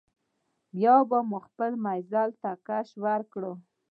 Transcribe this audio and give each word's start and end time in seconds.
بیا 0.75 0.95
مو 1.29 1.37
خپل 1.47 1.71
مزل 1.85 2.29
ته 2.41 2.51
کش 2.67 2.87
ورکړ. 3.03 3.43